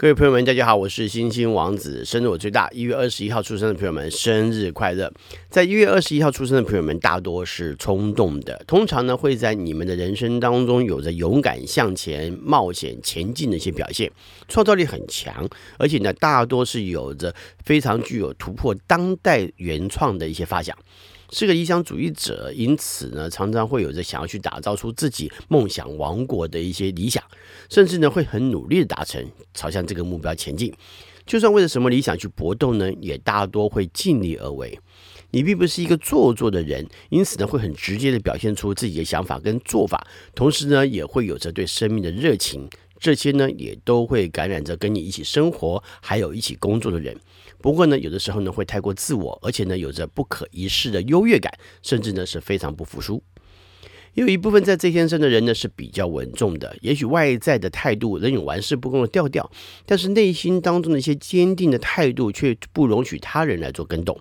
[0.00, 5.12] 各位朋友们，大家好，我是星星王子，生日我最大，一月二十一号出生的朋友们，生日快乐！
[5.50, 14.08] 在一月二十一号出生的朋友们，大多是冲动的，通常呢会在你们的人生当中有着勇敢向前、冒险前进的一些表现，
[14.46, 15.44] 创造力很强，
[15.80, 17.34] 而且呢大多是有着
[17.64, 20.78] 非常具有突破当代原创的一些发想。
[21.30, 27.22] 是个理想主义者，因此呢，常常会有着想要去打造出自己梦想王国的一些理想，
[27.68, 30.72] 甚至呢，会很努力的达成，朝向这个目标前进。
[31.26, 34.78] 就算为了什么理想去搏斗呢，也大多会尽力而为。
[35.30, 42.66] 你并不是一个做作的人，因此呢，会很直接的表现出自己的想法跟做法，同时呢，也会有着对生命的热情。
[42.98, 47.16] 这些呢，也都会感染着跟你一起生活，还有一起工作的人。
[47.60, 53.22] 不过呢，有的时候呢，会太过自我，而且呢，有着不可一世的优越感，甚至呢，是非常不服输。
[54.14, 59.48] 也有一部分在这天生的人呢，是比较稳重的，也许外在的态度仍有玩世不恭的调调，
[59.86, 64.18] 但是内心当中的一些坚定的态度，却不容许他人来做更动。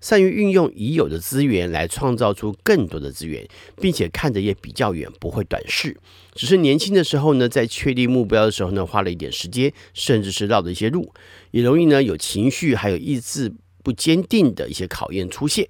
[0.00, 3.46] 善于运用已有的资源来创造出更多的资源，
[3.80, 5.96] 并且看得也比较远，不会短视。
[6.34, 11.12] 只是年轻的时候呢，在确立目标的时候呢，花了一点时间，甚至是绕了一些路，
[11.50, 15.66] 也容易呢有情绪还有意志不坚定的一些考验出现。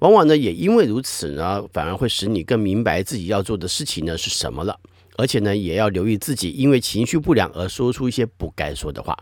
[0.00, 4.78] 往往呢也因为如此呢，反而会使你更明白自己要做的事情呢是什么了，
[5.16, 9.16] 而且呢也要留意自己因为情绪不良而说出一些不该说的话。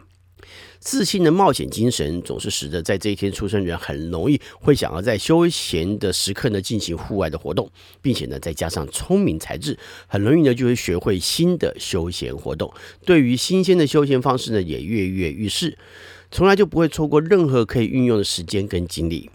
[0.80, 12.72] 自信的冒险精神总是使得在这一天出生人很容易会想要在休闲的时刻呢进行户外的活动，并且呢再加上聪明才智，很容易呢就会学会新的休闲活动。
[13.04, 15.76] 对于新鲜的休闲方式呢也跃跃欲试，
[16.30, 19.30] 从来就不会错过任何可以运用的时间跟精力。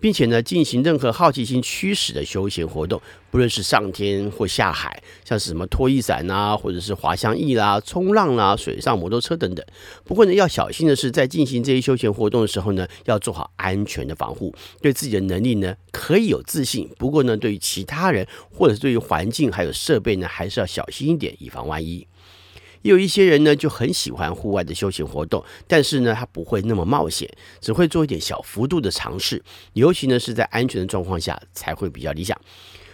[0.00, 9.64] 并且呢，进行任何好奇心驱使的休闲活动，不论是上天或下海，像是什么拖衣伞啊，或者是滑翔翼啦、冲浪啦、水上摩托车等等。
[10.04, 16.88] 不过呢，要小心的是，在进行这些休闲活动的时候呢，要做好安全的防护，对自己的能力呢可以有自信。
[16.96, 22.06] 不过呢，对于其他人或者是对于环境还有设备呢，还是要小心一点，以防万一。
[22.82, 27.28] 也有一些人呢，就很喜欢户外的休闲活动，但是呢，他不会那么冒险，
[27.60, 32.38] 只会做一点小幅度的尝试，尤其呢是在安全的状况下才会比较理想。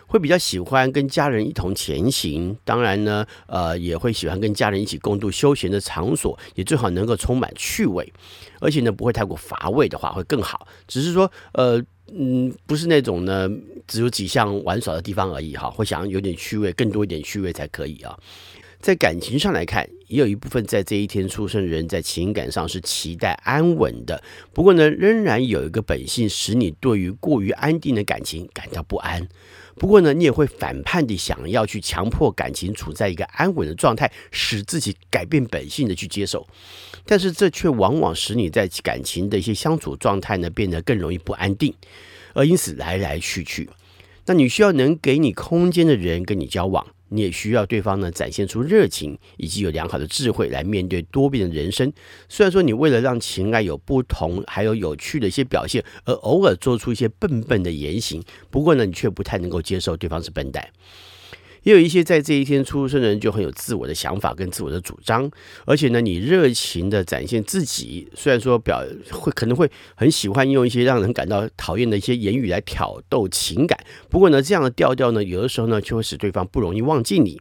[0.06, 8.12] 会比较喜欢跟家人一同前行，当然呢，呃，也会喜欢跟家人一起共度休闲的场所，也最好能够充满趣味，
[8.60, 10.68] 而且呢，不会太过乏味的话会更好。
[10.86, 13.48] 只是说，呃，嗯，不是那种呢，
[13.88, 18.16] 只有几项玩耍的地方而已哈，会想要有点趣味，更多一点趣味才可以啊。
[18.84, 24.22] 在感情上来看，也有一部分在这一天出生的人在情感上是期待安稳的。
[24.52, 29.26] 不过呢，仍然有一个本性使你对于过于安定的感情感到不安。
[29.76, 36.46] 不过呢，你也会反叛地想要去强迫感情处在一个安稳的状态，使自己改变本性的去接受。
[37.06, 41.72] 但是这却往往使你在感情的一些相处状态呢，变得更容易不安定，
[42.34, 43.70] 而因此来来去去。
[44.26, 46.86] 那你需要能给你空间的人跟你交往。
[47.14, 51.92] 你也需要对方呢展现出热情，以及有良好的智慧来面对多变的人生。
[52.28, 58.20] 虽然说你为了让情爱有不同，还有有趣的一些表现，而偶尔做出一些笨笨的言行，
[58.50, 60.68] 不过呢，你却不太能够接受对方是笨蛋。
[61.64, 65.30] 也有一些在这一天出生的人就很有自我的想法跟自我的主张，
[65.66, 77.40] 而且呢，你热情的展现自己，虽然说表会可能会很喜欢用一些让人感到讨厌的一些言语来挑逗情感，不过呢，这样的调调呢，有的时候呢，就会使对方不容易忘记你。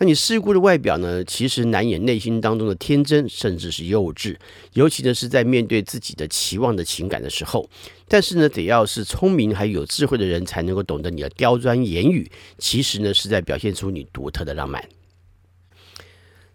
[0.00, 4.36] 那你世故的外表呢，其实难掩内心当中的天真，甚至是幼稚。
[4.74, 7.68] 尤其呢是在面对自己的期望的情感的时候。
[8.06, 14.82] 但是呢，得要是聪明还有智慧的人，才能够懂得你的刁钻言语，其实呢是在表现出你独特的浪漫。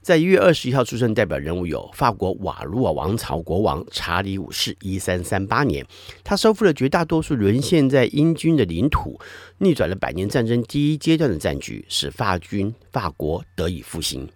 [0.04, 5.88] 在一月二十一号出生，代表人物有法国瓦卢瓦王朝国王查理五世，一三三八年，
[6.26, 9.18] 他收复了绝大多数沦陷在英军的领土，
[9.60, 14.28] 逆转了百年战争第一阶段的战局，使法军法国得以复兴。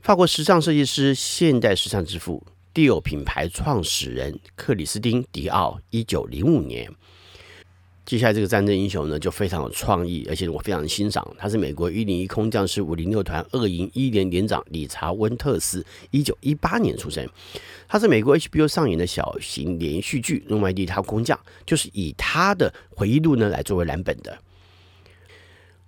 [0.00, 6.90] 法国时尚设计师、现代时尚之父、迪奥品牌创始人克里斯汀·迪奥，一九零五年。
[8.04, 11.26] 接下来这个战争英雄呢，就非常有创意，而且我非常欣赏。
[11.38, 17.26] 他是美国一零一空降师五零六团二营一连连长理查·温特斯，一九一八年出生。
[17.86, 24.36] 他是美国 HBO 上演的小型连续剧《诺曼底特空降》，就是以他的回忆录呢来作为蓝本的。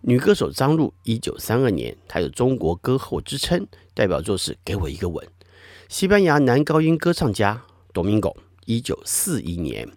[0.03, 5.27] 女歌手张露，一九三二年，她有中国歌后之称，代表作是《给我一个吻》。
[5.89, 7.63] 西班牙男高音歌唱家
[7.93, 8.37] Domingo，
[8.67, 9.89] 一九四一年。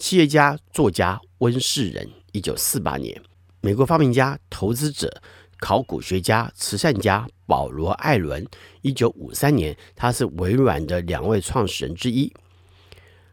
[0.00, 3.14] 企业家、作家温世仁，一九四八年；
[3.60, 5.20] 美国发明家、投资者
[5.58, 8.44] 考古学家、慈善家保罗·艾伦，
[8.80, 12.32] 一九五三年，他是微软的两位创始人之一。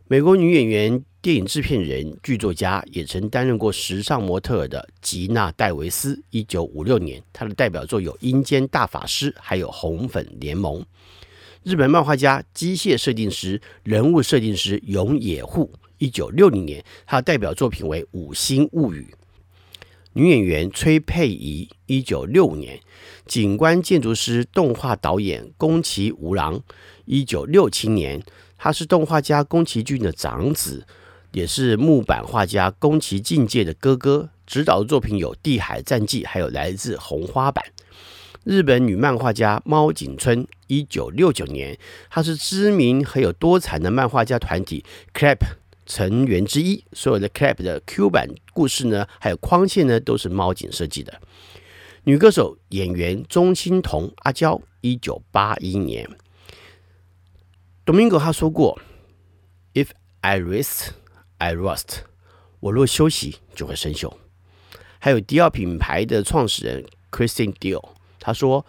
[0.10, 10.82] 美国女演员、电影制片人、剧作家，也曾担任过时尚模特的吉娜·戴维斯，一九五六年，她的代表作有《阴间大法师》还有《红粉联盟》。
[11.64, 19.10] 日本漫画家、机械设定师、人物设定师永野护，一九六零年，他的代表作品为《五星物语》。
[20.14, 22.80] 女演员崔佩仪，一九六五年，
[23.28, 26.62] 景观建筑师、动画导演宫崎吾郎，
[27.06, 28.24] 一九六七年。
[28.58, 30.88] 他是动画家宫崎骏的长子，
[31.34, 34.32] 也是木版画家宫崎骏介的哥哥。
[34.48, 37.64] 执导的作品有《地海战记》，还有《来自红花坂》。
[38.44, 41.78] 日本女漫画家猫井村，一九六九年，
[42.10, 44.84] 她是知名和有多产的漫画家团体
[45.14, 45.38] CLAP
[45.88, 46.86] 成员之一。
[46.94, 51.20] 所有的 CLAP 的 Q 版故事呢，还有框线呢，都是猫井设计的。
[52.04, 56.08] 女歌手、演员钟欣桐阿娇，一九八一年。
[57.86, 58.80] Domingo 他说过
[59.74, 59.90] ：“If
[60.22, 60.90] I rest,
[61.38, 62.02] I rust。
[62.60, 64.14] 我若休息，就会生锈。”
[65.00, 68.66] 还有迪奥品牌的创始人 Christian Dior，他说：“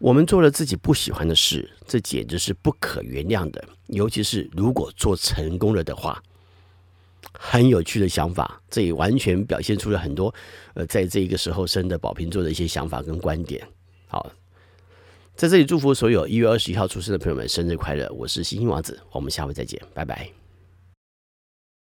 [0.00, 3.64] 我们做了自己不喜欢的事，这简直是不可原谅的。
[3.86, 6.20] 尤其是如果做成功了的话。”
[7.32, 10.34] 很有趣的想法，这也完全表现出了很多
[10.74, 13.64] 呃，在这一个时候生的宝瓶座的一些想法跟观点。
[14.08, 14.32] 好。
[15.36, 18.10] 在这里祝福所有一月二十一号出生的朋友们生日快乐！
[18.12, 20.39] 我是星星王子，我们下回再见，拜拜。